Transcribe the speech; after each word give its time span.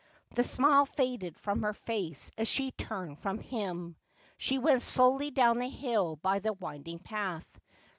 The 0.31 0.43
smile 0.43 0.87
faded 0.87 1.37
from 1.39 1.61
her 1.61 1.75
face 1.75 2.31
as 2.35 2.47
she 2.47 2.71
turned 2.71 3.19
from 3.19 3.37
him. 3.37 3.97
She 4.39 4.57
went 4.57 4.81
slowly 4.81 5.29
down 5.29 5.59
the 5.59 5.69
hill 5.69 6.15
by 6.15 6.39
the 6.39 6.53
winding 6.53 6.97
path. 6.97 7.59